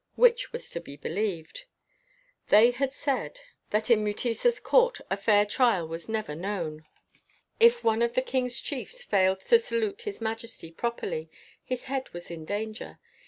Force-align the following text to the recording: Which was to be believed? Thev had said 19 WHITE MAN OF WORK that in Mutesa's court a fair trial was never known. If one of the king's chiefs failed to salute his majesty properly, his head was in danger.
Which 0.15 0.51
was 0.51 0.71
to 0.71 0.81
be 0.81 0.97
believed? 0.97 1.65
Thev 2.47 2.77
had 2.77 2.91
said 2.91 3.39
19 3.39 3.39
WHITE 3.39 3.39
MAN 3.39 3.45
OF 3.45 3.45
WORK 3.45 3.67
that 3.69 3.93
in 3.93 4.03
Mutesa's 4.33 4.59
court 4.59 5.01
a 5.11 5.15
fair 5.15 5.45
trial 5.45 5.87
was 5.87 6.09
never 6.09 6.33
known. 6.33 6.85
If 7.59 7.83
one 7.83 8.01
of 8.01 8.13
the 8.15 8.23
king's 8.23 8.59
chiefs 8.61 9.03
failed 9.03 9.41
to 9.41 9.59
salute 9.59 10.01
his 10.01 10.19
majesty 10.19 10.71
properly, 10.71 11.29
his 11.63 11.83
head 11.83 12.09
was 12.13 12.31
in 12.31 12.45
danger. 12.45 12.97